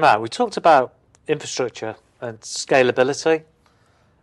Matt. 0.00 0.20
We 0.20 0.28
talked 0.28 0.56
about 0.56 0.94
infrastructure 1.28 1.96
and 2.20 2.40
scalability 2.40 3.42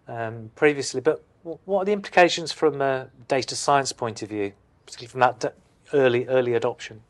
um, 0.07 0.51
previously, 0.55 1.01
but 1.01 1.23
what 1.43 1.81
are 1.81 1.85
the 1.85 1.91
implications 1.91 2.51
from 2.51 2.81
a 2.81 3.09
data 3.27 3.55
science 3.55 3.93
point 3.93 4.21
of 4.21 4.29
view, 4.29 4.53
particularly 4.85 5.11
from 5.11 5.19
that 5.21 5.55
early 5.93 6.27
early 6.27 6.53
adoption? 6.53 7.01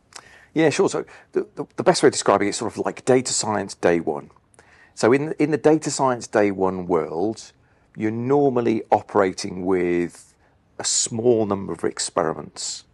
Yeah, 0.53 0.69
sure. 0.69 0.89
So 0.89 1.05
the 1.31 1.47
the 1.75 1.83
best 1.83 2.03
way 2.03 2.07
of 2.07 2.13
describing 2.13 2.47
it 2.47 2.51
is 2.51 2.57
sort 2.57 2.71
of 2.71 2.77
like 2.85 3.05
data 3.05 3.33
science 3.33 3.75
day 3.75 3.99
one. 3.99 4.29
So 4.93 5.13
in 5.13 5.33
in 5.39 5.51
the 5.51 5.57
data 5.57 5.91
science 5.91 6.27
day 6.27 6.51
one 6.51 6.87
world, 6.87 7.51
you're 7.95 8.11
normally 8.11 8.83
operating 8.91 9.65
with 9.65 10.33
a 10.77 10.83
small 10.83 11.45
number 11.45 11.73
of 11.73 11.83
experiments. 11.83 12.85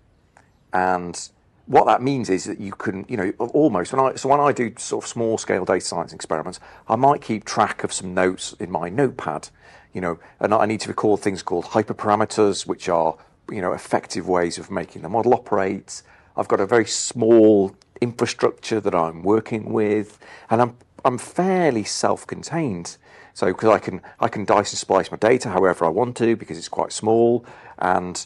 What 1.67 1.85
that 1.87 2.01
means 2.01 2.29
is 2.29 2.45
that 2.45 2.59
you 2.59 2.73
can, 2.73 3.05
you 3.09 3.17
know, 3.17 3.31
almost 3.39 3.91
when 3.91 3.99
I 3.99 4.15
so 4.15 4.29
when 4.29 4.39
I 4.39 4.51
do 4.51 4.73
sort 4.77 5.03
of 5.03 5.07
small 5.09 5.37
scale 5.37 5.65
data 5.65 5.83
science 5.83 6.13
experiments, 6.13 6.59
I 6.87 6.95
might 6.95 7.21
keep 7.21 7.43
track 7.43 7.83
of 7.83 7.91
some 7.91 8.13
notes 8.13 8.53
in 8.59 8.69
my 8.71 8.89
notepad, 8.89 9.49
you 9.91 9.99
know, 10.01 10.19
and 10.39 10.53
I 10.53 10.65
need 10.67 10.81
to 10.81 10.89
record 10.89 11.21
things 11.21 11.41
called 11.41 11.65
hyperparameters, 11.65 12.67
which 12.67 12.87
are, 12.87 13.17
you 13.49 13.61
know, 13.61 13.73
effective 13.73 14.27
ways 14.27 14.59
of 14.59 14.69
making 14.69 15.01
the 15.01 15.09
model 15.09 15.33
operate. 15.33 16.03
I've 16.37 16.47
got 16.47 16.59
a 16.59 16.67
very 16.67 16.85
small 16.85 17.75
infrastructure 17.99 18.79
that 18.79 18.93
I'm 18.93 19.23
working 19.23 19.73
with, 19.73 20.19
and 20.51 20.61
I'm 20.61 20.77
I'm 21.03 21.17
fairly 21.17 21.83
self-contained. 21.83 22.97
'Cause 23.37 24.01
I 24.19 24.27
can 24.29 24.45
dice 24.45 24.71
and 24.71 24.79
splice 24.79 25.11
my 25.11 25.17
data 25.17 25.49
however 25.49 25.83
I 25.83 25.89
want 25.89 26.15
to 26.17 26.35
because 26.37 26.57
it's 26.57 26.69
quite 26.69 26.93
small, 26.93 27.43
and 27.79 28.25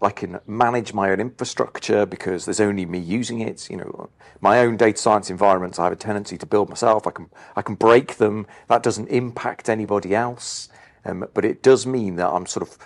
I 0.00 0.10
can 0.10 0.40
manage 0.46 0.94
my 0.94 1.10
own 1.10 1.20
infrastructure 1.20 2.06
because 2.06 2.46
there's 2.46 2.60
only 2.60 2.86
me 2.86 2.98
using 2.98 3.40
it. 3.40 3.68
You 3.68 3.76
know, 3.76 4.08
my 4.40 4.60
own 4.60 4.76
data 4.76 4.98
science 4.98 5.28
environments, 5.28 5.78
I 5.78 5.84
have 5.84 5.92
a 5.92 5.96
tendency 5.96 6.38
to 6.38 6.46
build 6.46 6.70
myself. 6.70 7.06
I 7.06 7.62
can 7.62 7.74
break 7.74 8.16
them. 8.16 8.46
That 8.68 8.82
doesn't 8.82 9.08
impact 9.08 9.68
anybody 9.68 10.14
else. 10.14 10.70
Um, 11.04 11.26
but 11.34 11.44
it 11.44 11.62
does 11.62 11.86
mean 11.86 12.16
that 12.16 12.28
I'm 12.28 12.46
sort 12.46 12.68
of 12.68 12.78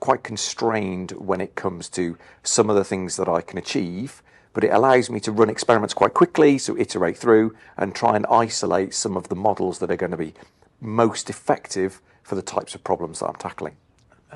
quite 0.00 0.24
constrained 0.24 1.12
when 1.12 1.40
it 1.40 1.54
comes 1.54 1.88
to 1.90 2.18
some 2.42 2.70
of 2.70 2.76
the 2.76 2.84
things 2.84 3.16
that 3.16 3.28
I 3.28 3.40
can 3.40 3.58
achieve. 3.58 4.22
But 4.52 4.64
it 4.64 4.72
allows 4.72 5.10
me 5.10 5.20
to 5.20 5.32
run 5.32 5.50
experiments 5.50 5.94
quite 5.94 6.14
quickly, 6.14 6.58
so 6.58 6.76
iterate 6.76 7.18
through 7.18 7.54
and 7.76 7.94
try 7.94 8.16
and 8.16 8.26
isolate 8.26 8.94
some 8.94 9.16
of 9.16 9.28
the 9.28 9.36
models 9.36 9.78
that 9.78 9.90
are 9.90 9.96
gonna 9.96 10.16
be 10.16 10.34
most 10.80 11.30
effective 11.30 12.00
for 12.22 12.34
the 12.34 12.42
types 12.42 12.74
of 12.74 12.82
problems 12.82 13.20
that 13.20 13.26
I'm 13.26 13.36
tackling. 13.36 13.76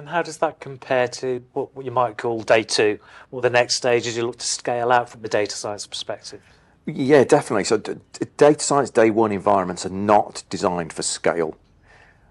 And 0.00 0.08
how 0.08 0.22
does 0.22 0.38
that 0.38 0.60
compare 0.60 1.08
to 1.08 1.44
what 1.52 1.84
you 1.84 1.90
might 1.90 2.16
call 2.16 2.40
day 2.40 2.62
two 2.62 2.98
or 3.30 3.42
the 3.42 3.50
next 3.50 3.74
stage 3.74 4.06
as 4.06 4.16
you 4.16 4.24
look 4.24 4.38
to 4.38 4.46
scale 4.46 4.90
out 4.90 5.10
from 5.10 5.20
the 5.20 5.28
data 5.28 5.54
science 5.54 5.86
perspective? 5.86 6.40
Yeah, 6.86 7.22
definitely. 7.24 7.64
So, 7.64 7.76
data 8.38 8.64
science 8.64 8.88
day 8.88 9.10
one 9.10 9.30
environments 9.30 9.84
are 9.84 9.90
not 9.90 10.42
designed 10.48 10.94
for 10.94 11.02
scale. 11.02 11.54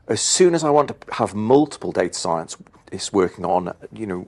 As 0.07 0.19
soon 0.19 0.55
as 0.55 0.63
I 0.63 0.71
want 0.71 0.87
to 0.87 1.13
have 1.13 1.35
multiple 1.35 1.91
data 1.91 2.15
scientists 2.15 3.13
working 3.13 3.45
on, 3.45 3.75
you 3.93 4.07
know, 4.07 4.27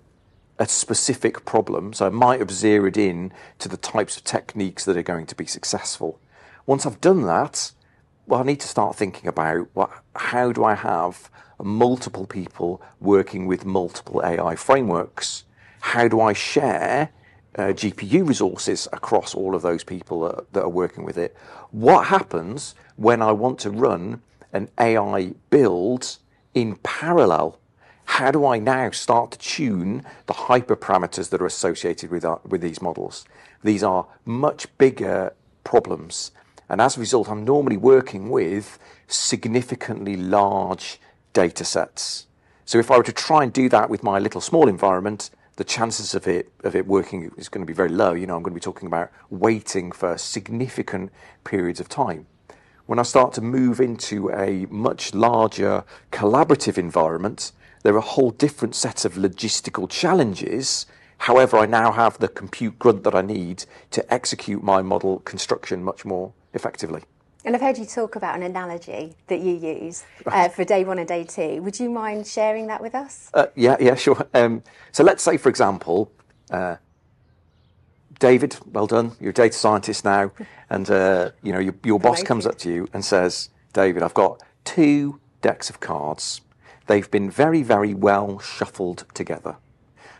a 0.59 0.67
specific 0.67 1.44
problem, 1.44 1.94
so 1.94 2.06
I 2.06 2.09
might 2.09 2.42
have 2.42 2.52
zeroed 2.52 2.95
in 2.95 3.34
to 3.58 3.67
the 3.67 3.78
types 3.78 4.17
of 4.17 4.23
techniques 4.23 4.86
that 4.86 4.95
are 4.95 5.02
going 5.02 5.25
to 5.25 5.36
be 5.36 5.47
successful. 5.47 6.19
Once 6.67 6.86
I've 6.86 7.02
done 7.02 7.23
that, 7.23 7.72
well, 8.27 8.39
I 8.39 8.44
need 8.44 8.59
to 8.61 8.67
start 8.67 8.95
thinking 8.95 9.27
about 9.27 9.67
what, 9.73 9.91
how 10.16 10.52
do 10.52 10.64
I 10.64 10.75
have 10.75 11.30
multiple 11.61 12.25
people 12.25 12.81
working 13.00 13.45
with 13.45 13.66
multiple 13.66 14.22
AI 14.23 14.55
frameworks? 14.55 15.44
How 15.81 16.07
do 16.07 16.22
I 16.22 16.34
share 16.34 17.09
uh, 17.57 17.73
GPU 17.73 18.28
resources 18.28 18.88
across 18.94 19.35
all 19.35 19.56
of 19.56 19.62
those 19.62 19.84
people 19.84 20.46
that 20.51 20.62
are 20.62 20.69
working 20.69 21.03
with 21.03 21.18
it? 21.18 21.35
What 21.72 22.07
happens 22.07 22.75
when 22.96 23.22
I 23.22 23.31
want 23.31 23.59
to 23.59 23.69
run 23.72 24.22
an 24.53 24.69
AI 24.79 25.34
build 25.50 26.17
in 26.53 26.75
parallel? 26.78 27.59
How 28.06 28.31
do 28.31 28.46
I 28.46 28.59
now 28.59 28.91
start 28.91 29.31
to 29.31 29.40
tune 29.40 30.03
the 30.25 30.34
hyperparameters 30.34 31.29
that 31.29 31.41
are 31.41 31.46
associated 31.46 32.12
with 32.12 32.25
uh, 32.25 32.38
with 32.46 32.62
these 32.62 32.81
models? 32.81 33.25
These 33.63 33.84
are 33.84 34.06
much 34.25 34.67
bigger 34.78 35.34
problems, 35.63 36.31
and 36.72 36.80
as 36.80 36.96
a 36.96 37.02
result, 37.02 37.30
I'm 37.30 37.44
normally 37.44 37.76
working 37.76 38.30
with 38.30 38.80
significantly 39.06 40.16
large 40.16 41.02
datasets. 41.34 42.28
So 42.64 42.80
if 42.80 42.90
I 42.90 42.96
were 42.96 43.04
to 43.04 43.12
try 43.12 43.44
and 43.44 43.52
do 43.52 43.68
that 43.68 43.90
with 43.90 44.04
my 44.04 44.20
little 44.20 44.40
small 44.40 44.70
environment, 44.70 45.32
the 45.58 45.66
chances 45.66 46.16
of 46.16 46.30
it 46.30 46.48
working 46.88 47.30
is 47.36 47.50
gonna 47.50 47.66
be 47.66 47.74
very 47.74 47.90
low. 47.90 48.14
You 48.14 48.26
know, 48.26 48.38
I'm 48.38 48.42
gonna 48.42 48.54
be 48.54 48.62
talking 48.62 48.88
about 48.88 49.12
waiting 49.30 49.92
for 49.92 50.18
significant 50.18 51.12
periods 51.44 51.82
of 51.82 51.90
time. 51.90 52.26
When 52.86 53.00
I 53.00 53.03
start 53.03 53.34
to 53.34 53.42
move 53.42 53.82
into 53.82 54.32
a 54.32 54.66
much 54.70 55.14
larger 55.14 55.84
collaborative 56.14 56.78
environment, 56.78 57.52
there 57.84 57.94
are 57.96 57.98
a 57.98 58.02
whole 58.16 58.32
different 58.32 58.76
set 58.76 59.03
of 59.03 59.16
logistical 59.16 59.90
challenges. 59.90 60.86
However, 61.18 61.58
I 61.58 61.66
now 61.66 61.92
have 61.92 62.18
the 62.20 62.30
compute 62.30 62.80
grunt 62.80 63.03
that 63.03 63.14
I 63.14 63.22
need 63.24 63.66
to 63.90 64.14
execute 64.14 64.64
my 64.64 64.82
model 64.82 65.20
construction 65.20 65.84
much 65.84 66.06
more 66.06 66.32
effectively. 66.53 67.03
And 67.44 67.56
I've 67.56 67.62
heard 67.62 67.78
you 67.78 67.85
talk 67.85 68.16
about 68.16 68.35
an 68.35 68.44
analogy 68.44 69.16
that 69.28 69.39
you 69.39 69.56
use. 69.56 70.03
Right 70.25 70.51
For 70.51 70.63
day 70.63 70.84
one 70.84 71.00
and 71.00 71.07
day 71.07 71.23
two. 71.23 71.62
Would 71.63 71.79
you 71.79 71.89
mind 71.89 72.28
sharing 72.28 72.67
that 72.67 72.81
with 72.81 72.94
us? 72.94 73.31
Uh, 73.34 73.47
yeah, 73.56 73.78
yeah, 73.79 73.95
sure. 73.95 74.28
Um, 74.34 74.61
so 74.91 75.03
let's 75.03 75.23
say, 75.23 75.38
for 75.38 75.50
example, 75.50 76.11
David, 78.19 78.57
well 78.72 78.85
done, 78.85 79.13
you're 79.19 79.31
a 79.31 79.34
data 79.34 79.57
scientist 79.57 80.06
now, 80.06 80.31
and 80.69 80.88
you 81.41 81.51
know, 81.51 81.73
your 81.84 82.00
boss 82.00 82.22
comes 82.22 82.45
up 82.45 82.59
to 82.59 82.69
you 82.69 82.88
and 82.94 83.03
says, 83.03 83.50
"David, 83.73 84.03
I've 84.03 84.13
got 84.13 84.44
two 84.63 85.19
decks 85.41 85.69
of 85.69 85.79
cards. 85.79 86.41
They've 86.88 87.09
been 87.09 87.29
very, 87.29 87.63
very 87.63 87.94
well 87.94 88.40
shuffled 88.40 89.06
together. 89.13 89.57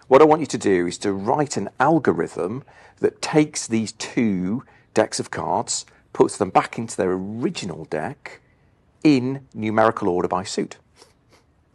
What 0.08 0.22
I 0.22 0.25
want 0.25 0.41
you 0.41 0.47
to 0.47 0.58
do 0.58 0.88
is 0.88 0.97
to 1.00 1.14
write 1.14 1.58
an 1.58 1.70
algorithm 1.80 2.64
that 3.00 3.22
takes 3.22 3.68
these 3.68 3.91
two 3.94 4.64
decks 4.94 5.20
of 5.20 5.31
cards, 5.31 5.86
puts 6.14 6.38
them 6.38 6.50
back 6.50 6.78
into 6.78 6.98
their 6.98 7.12
original 7.12 7.86
deck 7.86 8.42
in 9.04 9.48
numerical 9.54 10.10
order 10.10 10.28
by 10.28 10.44
suit." 10.44 10.78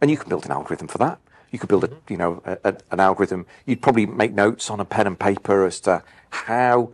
And 0.01 0.11
you 0.11 0.17
can 0.17 0.29
build 0.29 0.45
an 0.45 0.51
algorithm 0.51 0.87
for 0.87 0.97
that. 0.99 1.19
You 1.51 1.59
could 1.59 1.69
build 1.69 1.85
a, 1.85 1.89
you 2.09 2.17
know, 2.17 2.41
an 2.63 2.99
algorithm. 2.99 3.45
You'd 3.65 3.81
probably 3.81 4.05
make 4.05 4.33
notes 4.33 4.69
on 4.69 4.79
a 4.79 4.85
pen 4.85 5.07
and 5.07 5.17
paper 5.17 5.65
as 5.65 5.79
to 5.81 6.03
how 6.29 6.91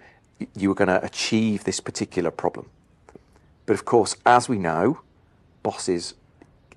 you 0.55 0.69
were 0.69 0.75
gonna 0.75 0.99
achieve 1.01 1.63
this 1.63 1.79
particular 1.79 2.31
problem. 2.31 2.69
But 3.65 3.73
of 3.73 3.85
course, 3.85 4.15
as 4.25 4.47
we 4.47 4.57
know, 4.57 4.99
bosses 5.63 6.13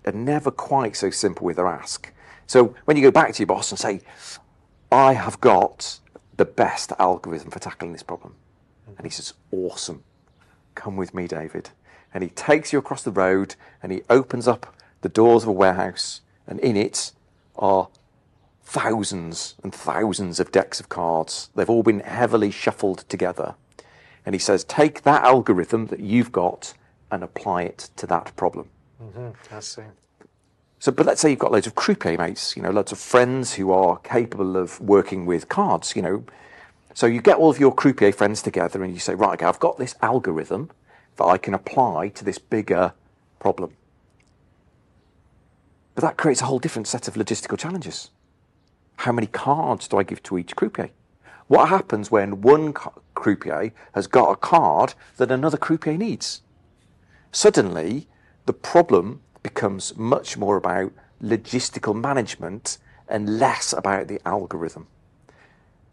are 0.07 0.13
never 0.13 0.51
quite 0.51 0.97
so 0.97 1.11
simple 1.11 1.45
with 1.45 1.57
their 1.57 1.67
ask. 1.67 2.13
So 2.47 2.75
when 2.85 2.97
you 2.97 3.03
go 3.03 3.11
back 3.11 3.35
to 3.35 3.41
your 3.41 3.47
boss 3.47 3.71
and 3.71 3.79
say, 3.79 4.01
"I 4.91 5.15
have 5.15 5.41
got 5.41 6.01
the 6.37 6.45
best 6.45 6.93
algorithm 6.99 7.51
for 7.51 7.59
tackling 7.59 7.93
this 7.93 8.05
problem," 8.05 8.37
and 8.97 9.05
he 9.05 9.11
says, 9.11 9.35
"Awesome. 9.51 10.05
Come 10.77 10.97
with 10.97 11.13
me, 11.13 11.27
David." 11.27 11.71
And 12.15 12.23
he 12.23 12.31
takes 12.31 12.73
you 12.73 12.79
across 12.79 13.03
the 13.03 13.11
road, 13.11 13.57
and 13.83 13.91
he 13.91 14.03
opens 14.09 14.47
up 14.47 14.73
the 15.01 15.09
doors 15.09 15.43
of 15.43 15.49
a 15.49 15.53
warehouse, 15.53 16.21
and 16.47 16.61
in 16.61 16.77
it 16.77 17.11
are 17.57 17.89
thousands 18.63 19.57
and 19.65 19.75
thousands 19.75 20.39
of 20.39 20.53
decks 20.53 20.79
of 20.79 20.89
cards. 20.89 21.51
They've 21.57 21.69
all 21.69 21.83
been 21.83 22.01
heavily 22.01 22.53
shuffled 22.53 23.05
together. 23.09 23.57
And 24.25 24.35
he 24.35 24.39
says, 24.39 24.63
"Take 24.63 25.03
that 25.03 25.25
algorithm 25.25 25.87
that 25.87 26.01
you've 26.01 26.31
got 26.31 26.75
and 27.11 27.23
apply 27.23 27.63
it 27.63 27.91
to 27.97 28.07
that 28.07 28.35
problem. 28.37 28.69
Mm-hmm. 29.03 29.55
I 29.55 29.61
see. 29.61 29.83
So, 30.79 30.93
but 30.93 31.07
Let's 31.07 31.21
say 31.21 31.31
you've 31.31 31.39
got 31.39 31.53
loads 31.53 31.67
of 31.67 31.75
croupier 31.75 32.19
mates, 32.19 32.57
you 32.57 32.63
know, 32.63 32.71
loads 32.71 32.93
of 32.93 32.99
friends 32.99 33.55
who 33.55 33.73
are 33.73 33.99
capable 33.99 34.57
of 34.57 34.81
working 34.81 35.27
with 35.27 35.49
cards, 35.49 35.97
you 35.97 36.03
know. 36.03 36.25
So 36.97 37.07
you 37.07 37.21
get 37.21 37.37
all 37.37 37.51
of 37.51 37.61
your 37.61 37.75
croupier 37.75 38.11
friends 38.11 38.41
together, 38.41 38.83
and 38.83 38.95
you 38.95 39.01
say, 39.01 39.15
"Right, 39.15 39.35
okay, 39.35 39.45
I've 39.45 39.61
got 39.61 39.77
this 39.77 39.95
algorithm 40.01 40.71
that 41.17 41.27
I 41.27 41.37
can 41.37 41.53
apply 41.53 42.09
to 42.09 42.25
this 42.25 42.39
bigger 42.39 42.95
problem." 43.39 43.77
But 45.95 46.01
that 46.01 46.17
creates 46.17 46.41
a 46.41 46.47
whole 46.47 46.59
different 46.59 46.89
set 46.89 47.07
of 47.07 47.13
logistical 47.13 47.59
challenges. 47.59 48.09
How 49.05 49.13
many 49.13 49.27
cards 49.27 49.89
do 49.89 49.99
I 49.99 50.05
give 50.05 50.23
to 50.23 50.39
each 50.39 50.57
croupier? 50.57 50.89
What 51.49 51.69
happens 51.69 52.11
when 52.11 52.41
one 52.41 52.73
croupier 53.15 53.73
has 53.93 54.07
got 54.07 54.31
a 54.31 54.37
card 54.37 54.95
that 55.19 55.31
another 55.31 55.59
croupier 55.59 55.99
needs? 55.99 56.41
Suddenly, 57.31 58.09
the 58.47 58.55
problem 58.55 59.21
becomes 59.43 59.95
much 59.99 60.39
more 60.39 60.57
about 60.57 60.93
logistical 61.23 61.95
management 61.95 62.79
and 63.07 63.39
less 63.39 63.75
about 63.75 64.09
the 64.09 64.19
algorithm. 64.25 64.87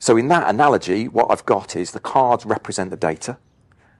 So 0.03 0.17
in 0.17 0.27
that 0.27 0.49
analogy, 0.49 1.07
what 1.07 1.31
I've 1.31 1.45
got 1.45 1.77
is 1.77 1.91
the 1.91 1.99
cards 2.01 2.45
represent 2.45 2.89
the 2.89 2.97
data, 2.97 3.37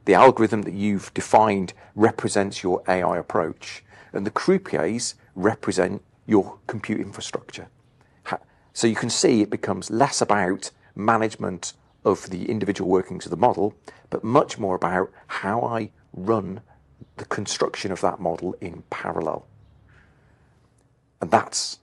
the 0.04 0.16
algorithm 0.16 0.64
that 0.64 0.74
you've 0.74 1.14
defined 1.14 1.72
represents 1.96 2.62
your 2.62 2.84
AI 2.90 3.18
approach, 3.18 3.86
and 4.12 4.28
the 4.28 4.30
croupiers 4.30 5.14
represent 5.34 6.04
your 6.26 6.58
compute 6.68 7.00
infrastructure. 7.00 7.70
So 8.74 8.86
you 8.86 8.96
can 8.96 9.10
see 9.10 9.42
it 9.42 9.50
becomes 9.50 9.90
less 9.90 10.20
about 10.20 10.72
management 10.94 11.72
of 12.04 12.30
the 12.32 12.50
individual 12.50 12.90
workings 12.90 13.26
of 13.26 13.30
the 13.30 13.38
model, 13.38 13.74
but 14.10 14.26
much 14.26 14.60
more 14.60 14.76
about 14.76 15.10
how 15.28 15.62
I 15.62 15.90
run 16.12 16.60
the 17.16 17.24
construction 17.24 17.94
of 17.94 18.02
that 18.02 18.20
model 18.20 18.58
in 18.60 18.84
parallel. 18.90 19.48
And 21.22 21.32
that's 21.32 21.80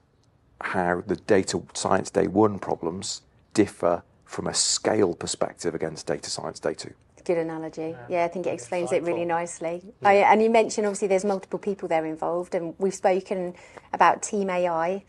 how 0.61 1.01
the 1.07 1.15
data 1.15 1.63
science 1.73 2.11
day 2.11 2.27
one 2.27 2.59
problems 2.59 3.23
differ 3.55 4.03
from 4.31 4.47
a 4.47 4.53
scale 4.53 5.13
perspective 5.13 5.75
against 5.75 6.07
data 6.07 6.29
science 6.29 6.57
day 6.57 6.73
two. 6.73 6.93
Good 7.25 7.37
analogy. 7.37 7.95
Yeah, 8.07 8.23
I 8.23 8.29
think 8.29 8.47
it 8.47 8.51
explains 8.51 8.93
it 8.93 9.03
really 9.03 9.25
nicely. 9.25 9.83
I, 10.03 10.15
and 10.15 10.41
you 10.41 10.49
mentioned 10.49 10.87
obviously 10.87 11.09
there's 11.09 11.25
multiple 11.25 11.59
people 11.59 11.89
there 11.89 12.05
involved, 12.05 12.55
and 12.55 12.73
we've 12.79 12.95
spoken 12.95 13.53
about 13.93 14.23
Team 14.23 14.49
AI. 14.49 15.03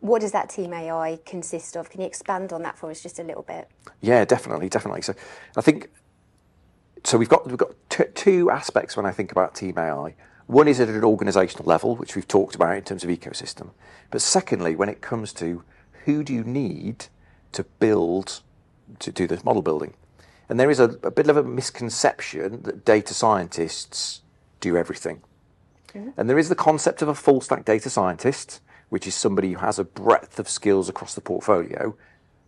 What 0.00 0.20
does 0.20 0.32
that 0.32 0.50
Team 0.50 0.74
AI 0.74 1.18
consist 1.24 1.74
of? 1.74 1.88
Can 1.88 2.02
you 2.02 2.06
expand 2.06 2.52
on 2.52 2.62
that 2.62 2.76
for 2.76 2.90
us 2.90 3.02
just 3.02 3.18
a 3.18 3.22
little 3.22 3.42
bit? 3.42 3.66
Yeah, 4.02 4.26
definitely, 4.26 4.68
definitely. 4.68 5.00
So 5.00 5.14
I 5.56 5.62
think 5.62 5.90
so. 7.02 7.16
We've 7.16 7.28
got 7.30 7.46
we've 7.46 7.56
got 7.56 7.72
t- 7.88 8.04
two 8.14 8.50
aspects 8.50 8.94
when 8.94 9.06
I 9.06 9.10
think 9.10 9.32
about 9.32 9.54
Team 9.54 9.78
AI. 9.78 10.14
One 10.46 10.68
is 10.68 10.78
at 10.80 10.88
an 10.90 11.00
organisational 11.00 11.64
level, 11.66 11.96
which 11.96 12.14
we've 12.14 12.28
talked 12.28 12.54
about 12.54 12.76
in 12.76 12.84
terms 12.84 13.04
of 13.04 13.10
ecosystem. 13.10 13.70
But 14.10 14.20
secondly, 14.20 14.76
when 14.76 14.90
it 14.90 15.00
comes 15.00 15.32
to 15.34 15.64
who 16.04 16.22
do 16.22 16.34
you 16.34 16.44
need 16.44 17.06
to 17.54 17.64
build 17.80 18.42
to 18.98 19.10
do 19.10 19.26
this 19.26 19.44
model 19.44 19.62
building, 19.62 19.94
and 20.48 20.60
there 20.60 20.70
is 20.70 20.78
a, 20.80 20.98
a 21.02 21.10
bit 21.10 21.28
of 21.28 21.36
a 21.36 21.42
misconception 21.42 22.62
that 22.62 22.84
data 22.84 23.14
scientists 23.14 24.22
do 24.60 24.76
everything. 24.76 25.22
And 26.16 26.28
there 26.28 26.38
is 26.38 26.48
the 26.48 26.56
concept 26.56 27.02
of 27.02 27.08
a 27.08 27.14
full 27.14 27.40
stack 27.40 27.64
data 27.64 27.88
scientist, 27.88 28.60
which 28.88 29.06
is 29.06 29.14
somebody 29.14 29.52
who 29.52 29.58
has 29.60 29.78
a 29.78 29.84
breadth 29.84 30.38
of 30.38 30.48
skills 30.48 30.88
across 30.88 31.14
the 31.14 31.20
portfolio. 31.20 31.96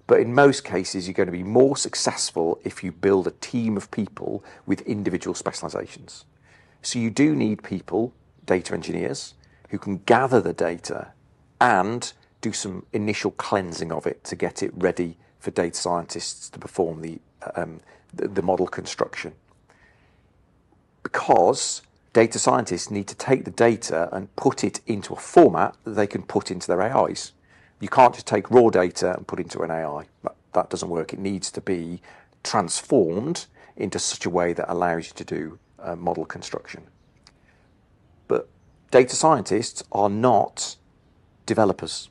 But 0.07 0.21
in 0.21 0.35
most 0.35 0.65
cases, 0.65 1.07
you're 1.07 1.15
going 1.15 1.27
to 1.27 1.33
be 1.33 1.43
more 1.43 1.77
successful 1.77 2.61
if 2.65 2.83
you 2.83 2.93
build 2.93 3.27
a 3.27 3.33
team 3.33 3.77
of 3.77 3.91
people 3.91 4.45
with 4.67 4.81
individual 4.83 5.35
specializations. 5.35 6.25
So 6.83 6.99
you 6.99 7.11
do 7.11 7.35
need 7.35 7.63
people, 7.63 8.13
data 8.45 8.75
engineers, 8.75 9.35
who 9.71 9.79
can 9.79 9.99
gather 9.99 10.41
the 10.41 10.53
data 10.53 11.13
and 11.61 12.13
do 12.41 12.53
some 12.53 12.87
initial 12.93 13.31
cleansing 13.33 13.93
of 13.93 14.07
it 14.07 14.25
to 14.25 14.37
get 14.37 14.63
it 14.63 14.73
ready 14.75 15.17
for 15.39 15.51
data 15.51 15.77
scientists 15.77 16.49
to 16.51 16.59
perform 16.59 17.03
the, 17.03 17.19
um, 17.55 17.81
the, 18.13 18.29
the 18.29 18.43
model 18.43 18.67
construction. 18.67 19.33
Because 21.03 21.83
data 22.13 22.39
scientists 22.39 22.91
need 22.91 23.07
to 23.07 23.15
take 23.15 23.45
the 23.45 23.51
data 23.51 24.09
and 24.13 24.35
put 24.37 24.65
it 24.65 24.81
into 24.87 25.13
a 25.13 25.17
format 25.17 25.77
that 25.85 25.93
they 25.93 26.07
can 26.07 26.23
put 26.23 26.51
into 26.51 26.67
their 26.67 26.83
AIs. 26.83 27.33
You 27.81 27.89
can't 27.89 28.15
just 28.15 28.27
take 28.27 28.51
raw 28.51 28.71
data 28.71 29.15
and 29.17 29.27
put 29.27 29.39
into 29.39 29.61
an 29.61 29.71
AI. 29.71 30.07
That, 30.23 30.35
that 30.55 30.71
doesn't 30.71 30.89
work. 30.89 31.13
It 31.13 31.19
needs 31.19 31.51
to 31.53 31.61
be 31.61 32.01
transformed 32.43 33.47
into 33.77 33.99
such 33.99 34.25
a 34.25 34.31
way 34.31 34.53
that 34.55 34.73
allows 34.73 35.09
you 35.09 35.13
to 35.15 35.25
do 35.25 35.59
uh, 35.79 35.95
model 35.95 36.25
construction. 36.25 36.85
But 38.29 38.49
data 38.91 39.15
scientists 39.15 39.85
are 39.93 40.09
not 40.09 40.77
developers. 41.45 42.09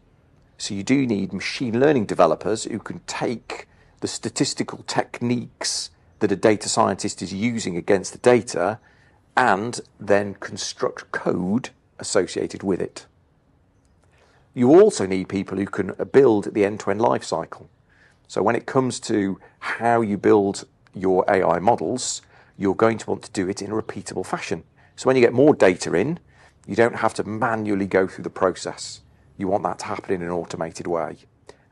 So 0.57 0.73
you 0.73 0.83
do 0.83 1.05
need 1.05 1.33
machine 1.33 1.79
learning 1.79 2.05
developers 2.05 2.63
who 2.63 2.79
can 2.79 3.01
take 3.07 3.67
the 3.99 4.07
statistical 4.07 4.83
techniques 4.87 5.89
that 6.19 6.31
a 6.31 6.35
data 6.35 6.69
scientist 6.69 7.21
is 7.21 7.33
using 7.33 7.75
against 7.75 8.13
the 8.13 8.19
data 8.19 8.79
and 9.35 9.81
then 9.99 10.35
construct 10.35 11.11
code 11.11 11.69
associated 11.99 12.63
with 12.63 12.81
it. 12.81 13.05
You 14.53 14.79
also 14.79 15.05
need 15.05 15.27
people 15.27 15.57
who 15.57 15.65
can 15.65 15.93
build 16.13 16.53
the 16.53 16.63
end-to-end 16.63 17.01
life 17.01 17.23
cycle. 17.23 17.69
So 18.27 18.41
when 18.41 18.55
it 18.55 18.65
comes 18.65 18.99
to 19.01 19.39
how 19.59 20.01
you 20.01 20.17
build 20.17 20.65
your 20.93 21.25
AI 21.29 21.59
models, 21.59 22.21
you're 22.57 22.75
going 22.75 22.97
to 22.99 23.09
want 23.09 23.23
to 23.23 23.31
do 23.31 23.49
it 23.49 23.61
in 23.61 23.71
a 23.71 23.75
repeatable 23.75 24.25
fashion. 24.25 24.63
So 24.95 25.07
when 25.07 25.17
you 25.17 25.21
get 25.21 25.33
more 25.33 25.53
data 25.53 25.93
in, 25.93 26.19
you 26.65 26.75
don't 26.75 26.95
have 26.95 27.13
to 27.15 27.23
manually 27.25 27.85
go 27.85 28.07
through 28.07 28.23
the 28.23 28.29
process. 28.29 29.01
You 29.37 29.47
want 29.47 29.63
that 29.63 29.79
to 29.79 29.85
happen 29.85 30.13
in 30.13 30.21
an 30.21 30.29
automated 30.29 30.87
way. 30.87 31.17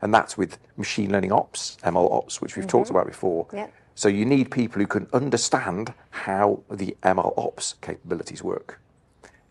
And 0.02 0.12
that's 0.12 0.36
with 0.36 0.58
machine 0.76 1.10
learning 1.10 1.32
ops, 1.32 1.78
ML 1.82 2.12
ops, 2.12 2.40
which 2.40 2.56
we've 2.56 2.66
talked 2.66 2.88
mm-hmm. 2.88 2.96
about 2.96 3.06
before. 3.06 3.46
Yep. 3.52 3.72
So 3.94 4.08
you 4.08 4.24
need 4.24 4.50
people 4.50 4.80
who 4.80 4.86
can 4.86 5.06
understand 5.12 5.94
how 6.10 6.60
the 6.70 6.96
ML 7.02 7.32
ops 7.38 7.74
capabilities 7.80 8.42
work. 8.42 8.80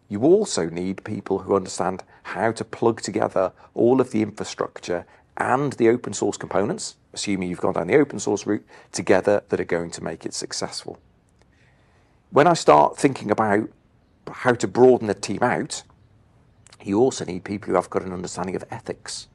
You 0.09 0.21
also 0.21 0.69
need 0.69 1.03
people 1.03 1.39
who 1.39 1.55
understand 1.55 2.03
how 2.23 2.51
to 2.51 2.63
plug 2.63 3.01
together 3.01 3.51
all 3.73 4.01
of 4.01 4.11
the 4.11 4.21
infrastructure 4.21 5.05
and 5.37 5.73
the 5.73 5.89
open 5.89 6.13
source 6.13 6.37
components, 6.37 6.97
assuming 7.13 7.49
you've 7.49 7.61
gone 7.61 7.73
down 7.73 7.87
the 7.87 7.97
open 7.97 8.19
source 8.19 8.45
route, 8.45 8.65
together 8.91 9.43
that 9.49 9.59
are 9.59 9.65
going 9.65 9.91
to 9.91 10.03
make 10.03 10.25
it 10.25 10.33
successful. 10.33 10.99
When 12.29 12.47
I 12.47 12.53
start 12.53 12.97
thinking 12.97 13.31
about 13.31 13.69
how 14.31 14.53
to 14.53 14.67
broaden 14.67 15.07
the 15.07 15.13
team 15.13 15.41
out, 15.41 15.83
you 16.85 16.99
also 16.99 17.25
need 17.25 17.43
people 17.43 17.69
who 17.69 17.75
have 17.75 17.89
got 17.89 18.03
an 18.03 18.13
understanding 18.13 18.55
of 18.55 18.63
ethics, 18.71 19.27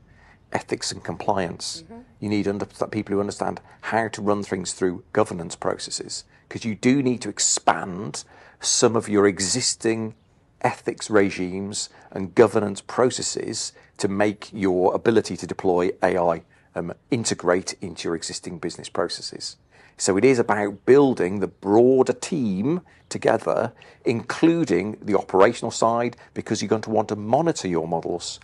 ethics 0.53 0.93
and 0.93 1.03
compliance. 1.03 1.85
You 2.21 2.29
need 2.29 2.49
under, 2.49 2.67
people 2.67 3.15
who 3.15 3.21
understand 3.21 3.61
how 3.83 4.09
to 4.09 4.23
run 4.23 4.43
things 4.43 4.73
through 4.73 5.05
governance 5.13 5.57
processes, 5.57 6.25
because 6.49 6.65
you 6.65 6.75
do 6.75 7.03
need 7.03 7.21
to 7.23 7.29
expand 7.29 8.25
some 8.61 8.97
of 8.97 9.09
your 9.09 9.27
existing 9.27 10.15
ethics 10.61 11.09
regimes 11.09 11.89
and 12.11 12.35
governance 12.35 12.81
processes 12.81 13.73
to 13.99 14.09
make 14.09 14.51
your 14.53 14.95
ability 14.95 15.37
to 15.37 15.47
deploy 15.47 15.91
AI 16.03 16.43
um, 16.75 16.93
integrate 17.11 17.75
into 17.81 18.09
your 18.09 18.17
existing 18.17 18.59
business 18.59 18.89
processes. 18.89 19.57
So 19.99 20.17
it 20.17 20.25
is 20.25 20.39
about 20.39 20.87
building 20.87 21.41
the 21.41 21.49
broader 21.49 22.13
team 22.13 22.83
together, 23.09 23.73
including 24.05 24.97
the 25.03 25.19
operational 25.19 25.71
side, 25.71 26.17
because 26.35 26.63
you're 26.63 26.69
going 26.69 26.83
to 26.83 26.91
want 26.91 27.09
to 27.09 27.17
monitor 27.17 27.69
your 27.69 27.89
models 27.89 28.39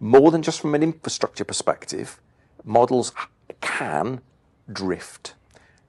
more 0.00 0.30
than 0.30 0.42
just 0.42 0.60
from 0.60 0.74
an 0.74 0.82
infrastructure 0.82 1.44
perspective. 1.44 2.20
Models 2.64 3.12
can 3.60 4.20
drift. 4.72 5.34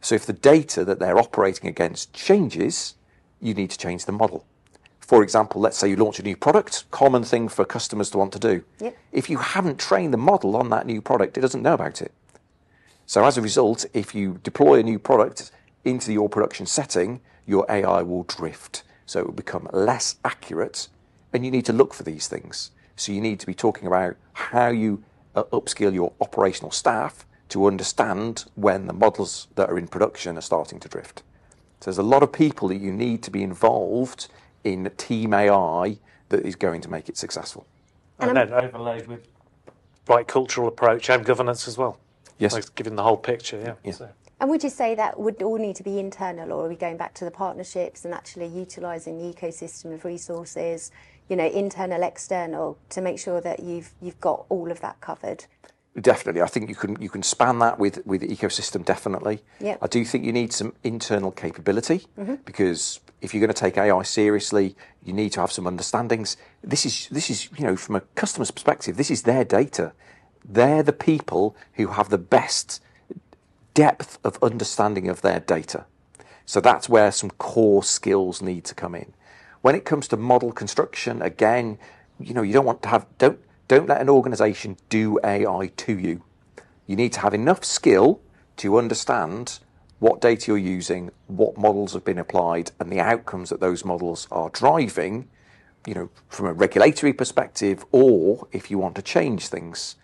So 0.01 0.15
if 0.15 0.25
the 0.25 0.33
data 0.33 0.85
that 0.85 1.00
they're 1.00 1.17
operating 1.17 1.69
against 1.69 2.13
changes, 2.13 2.95
you 3.41 3.53
need 3.53 3.69
to 3.71 3.77
change 3.77 4.06
the 4.06 4.11
model. 4.11 4.45
For 5.00 5.23
example, 5.23 5.59
let's 5.59 5.78
say 5.78 5.89
you 5.89 5.95
launch 5.95 6.19
a 6.19 6.23
new 6.23 6.37
product, 6.37 6.89
common 6.92 7.23
thing 7.23 7.47
for 7.49 7.66
customers 7.66 8.11
to 8.11 8.18
want 8.18 8.31
to 8.33 8.39
do. 8.39 8.63
Yep. 8.80 8.97
If 9.11 9.30
you 9.30 9.37
haven't 9.37 9.80
trained 9.80 10.13
the 10.13 10.18
model 10.18 10.56
on 10.56 10.69
that 10.69 10.85
new 10.85 11.01
product, 11.01 11.37
it 11.37 11.42
doesn't 11.42 11.63
know 11.63 11.73
about 11.73 12.01
it. 12.01 12.11
So 13.09 13.25
as 13.25 13.39
a 13.39 13.42
result, 13.42 13.87
if 13.95 14.13
you 14.13 14.39
deploy 14.44 14.78
a 14.78 14.83
new 14.83 14.99
product 14.99 15.49
into 15.83 16.13
your 16.13 16.30
production 16.30 16.68
setting, 16.68 17.21
your 17.47 17.66
AI 17.68 18.04
will 18.04 18.21
drift. 18.21 18.83
So 19.07 19.21
it 19.21 19.25
will 19.25 19.33
become 19.33 19.68
less 19.73 20.18
accurate, 20.23 20.89
and 21.33 21.44
you 21.44 21.49
need 21.49 21.66
to 21.66 21.73
look 21.73 21.95
for 21.95 22.04
these 22.04 22.28
things. 22.28 22.69
So 22.95 23.11
you 23.11 23.19
need 23.19 23.39
to 23.39 23.47
be 23.47 23.56
talking 23.56 23.87
about 23.87 24.16
how 24.33 24.68
you 24.68 25.04
uh, 25.33 25.42
upskill 25.45 25.92
your 25.92 26.13
operational 26.21 26.69
staff 26.69 27.25
to 27.47 27.66
understand 27.66 28.45
when 28.54 28.85
the 28.85 28.94
models 28.94 29.47
that 29.56 29.71
are 29.71 29.80
in 29.80 29.87
production 29.87 30.37
are 30.37 30.42
starting 30.42 30.80
to 30.81 30.87
drift. 30.87 31.23
So 31.80 31.85
there's 31.85 31.97
a 31.97 32.04
lot 32.04 32.21
of 32.21 32.31
people 32.31 32.68
that 32.68 32.78
you 32.78 32.94
need 32.94 33.23
to 33.23 33.31
be 33.31 33.42
involved 33.42 34.28
in 34.63 34.87
team 34.97 35.33
AI 35.33 35.97
that 36.30 36.45
is 36.45 36.56
going 36.56 36.81
to 36.81 36.92
make 36.92 37.09
it 37.09 37.18
successful. 37.18 37.66
And, 38.19 38.37
then 38.37 38.54
overlaid 38.54 39.07
with 39.07 39.28
right 40.07 40.28
cultural 40.28 40.68
approach 40.68 41.09
and 41.09 41.25
governance 41.25 41.68
as 41.68 41.75
well. 41.75 41.97
Yes. 42.39 42.53
Like 42.53 42.73
giving 42.75 42.95
the 42.95 43.03
whole 43.03 43.17
picture, 43.17 43.59
yeah. 43.59 43.73
Yeah. 43.83 43.91
So- 43.91 44.09
And 44.39 44.49
would 44.49 44.63
you 44.63 44.69
say 44.69 44.95
that 44.95 45.19
would 45.19 45.43
all 45.43 45.57
need 45.57 45.75
to 45.75 45.83
be 45.83 45.99
internal, 45.99 46.53
or 46.53 46.65
are 46.65 46.69
we 46.69 46.75
going 46.75 46.97
back 46.97 47.13
to 47.15 47.25
the 47.25 47.31
partnerships 47.31 48.05
and 48.05 48.13
actually 48.13 48.47
utilising 48.47 49.17
the 49.17 49.33
ecosystem 49.33 49.93
of 49.93 50.05
resources, 50.05 50.91
you 51.27 51.35
know, 51.35 51.45
internal, 51.45 52.01
external, 52.01 52.77
to 52.89 53.01
make 53.01 53.19
sure 53.19 53.41
that 53.41 53.59
you've 53.59 53.91
you've 54.01 54.19
got 54.21 54.45
all 54.49 54.71
of 54.71 54.79
that 54.79 54.99
covered? 55.01 55.45
Definitely, 55.99 56.41
I 56.41 56.47
think 56.47 56.69
you 56.69 56.75
can 56.75 57.01
you 57.01 57.09
can 57.09 57.21
span 57.23 57.59
that 57.59 57.77
with 57.79 58.05
with 58.05 58.21
the 58.21 58.27
ecosystem. 58.29 58.85
Definitely, 58.85 59.43
Yep. 59.59 59.79
I 59.81 59.87
do 59.87 60.05
think 60.05 60.23
you 60.23 60.31
need 60.31 60.53
some 60.53 60.73
internal 60.83 61.31
capability 61.31 62.07
mm-hmm. 62.17 62.35
because 62.45 63.01
if 63.21 63.33
you're 63.33 63.41
going 63.41 63.53
to 63.53 63.59
take 63.59 63.77
AI 63.77 64.03
seriously, 64.03 64.75
you 65.03 65.11
need 65.11 65.31
to 65.33 65.41
have 65.41 65.51
some 65.51 65.67
understandings. 65.67 66.37
This 66.63 66.85
is 66.85 67.09
this 67.11 67.29
is 67.29 67.49
you 67.57 67.65
know 67.65 67.75
from 67.75 67.97
a 67.97 68.01
customer's 68.15 68.51
perspective, 68.51 68.95
this 68.95 69.11
is 69.11 69.23
their 69.23 69.43
data. 69.43 69.91
They're 70.43 70.83
the 70.83 70.93
people 70.93 71.55
who 71.73 71.87
have 71.87 72.09
the 72.09 72.17
best 72.17 72.81
depth 73.73 74.17
of 74.23 74.41
understanding 74.43 75.07
of 75.07 75.21
their 75.21 75.39
data. 75.39 75.85
So 76.45 76.59
that's 76.59 76.89
where 76.89 77.11
some 77.11 77.29
core 77.31 77.83
skills 77.83 78.41
need 78.41 78.65
to 78.65 78.75
come 78.75 78.95
in. 78.95 79.13
When 79.61 79.75
it 79.75 79.85
comes 79.85 80.07
to 80.07 80.17
model 80.17 80.51
construction, 80.51 81.21
again, 81.21 81.77
you 82.19 82.33
know, 82.33 82.41
you 82.41 82.53
don't 82.53 82.65
want 82.65 82.81
to 82.83 82.89
have 82.89 83.05
don't 83.17 83.39
don't 83.67 83.87
let 83.87 84.01
an 84.01 84.09
organization 84.09 84.77
do 84.89 85.19
AI 85.23 85.71
to 85.77 85.97
you. 85.97 86.23
You 86.87 86.95
need 86.95 87.13
to 87.13 87.19
have 87.19 87.35
enough 87.35 87.63
skill 87.63 88.19
to 88.57 88.79
understand 88.79 89.59
what 89.99 90.21
data 90.21 90.47
you're 90.47 90.57
using, 90.57 91.11
what 91.27 91.57
models 91.57 91.93
have 91.93 92.03
been 92.03 92.17
applied, 92.17 92.71
and 92.79 92.91
the 92.91 92.99
outcomes 92.99 93.49
that 93.49 93.59
those 93.59 93.85
models 93.85 94.27
are 94.31 94.49
driving, 94.49 95.29
you 95.85 95.93
know, 95.93 96.09
from 96.27 96.47
a 96.47 96.53
regulatory 96.53 97.13
perspective, 97.13 97.85
or 97.91 98.47
if 98.51 98.71
you 98.71 98.79
want 98.79 98.95
to 98.95 99.01
change 99.01 99.49
things. 99.49 99.97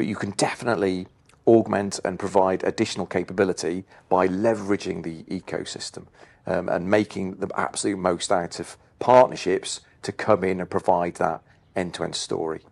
But 0.00 0.06
you 0.06 0.16
can 0.16 0.30
definitely 0.30 1.08
augment 1.46 2.00
and 2.06 2.18
provide 2.18 2.64
additional 2.64 3.04
capability 3.04 3.84
by 4.08 4.26
leveraging 4.28 5.02
the 5.02 5.24
ecosystem 5.24 6.06
um, 6.46 6.70
and 6.70 6.90
making 6.90 7.34
the 7.34 7.50
absolute 7.54 7.98
most 7.98 8.32
out 8.32 8.58
of 8.60 8.78
partnerships 8.98 9.82
to 10.00 10.10
come 10.10 10.42
in 10.42 10.58
and 10.58 10.70
provide 10.70 11.16
that 11.16 11.42
end-to-end 11.76 12.14
story. 12.14 12.62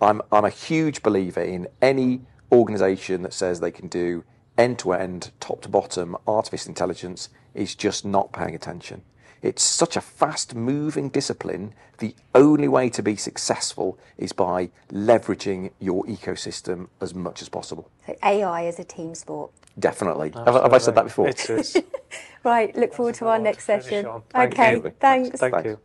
I'm, 0.00 0.22
I'm 0.30 0.44
a 0.44 0.48
huge 0.48 1.02
believer 1.02 1.42
in 1.42 1.66
any 1.82 2.20
organization 2.52 3.22
that 3.22 3.32
says 3.32 3.58
they 3.58 3.72
can 3.72 3.88
do 3.88 4.22
end-to-end, 4.56 5.32
top-to-bottom 5.40 6.16
artificial 6.28 6.68
intelligence 6.68 7.30
is 7.52 7.74
just 7.74 8.04
not 8.04 8.32
paying 8.32 8.54
attention. 8.54 9.02
It's 9.44 9.62
such 9.62 9.94
a 9.94 10.00
fast-moving 10.00 11.10
discipline. 11.10 11.74
The 11.98 12.16
only 12.34 12.66
way 12.66 12.88
to 12.88 13.02
be 13.02 13.14
successful 13.14 13.98
is 14.16 14.32
by 14.32 14.70
leveraging 14.90 15.70
your 15.78 16.02
ecosystem 16.04 16.88
as 17.02 17.14
much 17.14 17.42
as 17.42 17.50
possible. 17.50 17.90
So 18.06 18.16
AI 18.24 18.62
is 18.62 18.78
a 18.78 18.84
team 18.84 19.14
sport. 19.14 19.50
Definitely. 19.78 20.30
Have, 20.30 20.54
have 20.54 20.72
I 20.72 20.78
said 20.78 20.94
that 20.94 21.04
before? 21.04 21.28
It 21.28 21.50
is. 21.50 21.76
Right, 22.44 22.76
look 22.76 22.92
forward 22.92 23.14
to 23.16 23.28
our 23.28 23.38
next 23.38 23.64
session. 23.64 24.06
Thank 24.28 24.52
okay, 24.52 24.72
you. 24.74 24.92
thanks. 25.00 25.40
Thank 25.40 25.54
Thanks. 25.54 25.66
you. 25.66 25.78